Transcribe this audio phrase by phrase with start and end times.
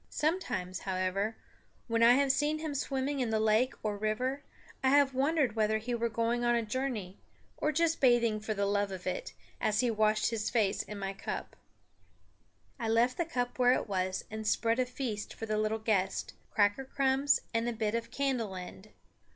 [0.09, 1.35] Sometimes, however,
[1.87, 4.41] when I have seen him swimming in the lake or river,
[4.83, 7.19] I have wondered whether he were going on a journey,
[7.55, 11.13] or just bathing for the love of it, as he washed his face in my
[11.13, 11.55] cup.
[12.79, 16.33] I left the cup where it was and spread a feast for the little guest,
[16.49, 18.89] cracker crumbs and a bit of candle end.